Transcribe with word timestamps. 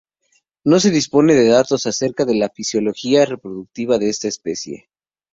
No 0.65 0.79
se 0.79 0.89
dispone 0.89 1.35
de 1.35 1.49
datos 1.49 1.85
acerca 1.85 2.25
de 2.25 2.33
la 2.33 2.49
fisiología 2.49 3.23
reproductiva 3.23 3.99
de 3.99 4.09
esta 4.09 4.27
especie. 4.29 4.89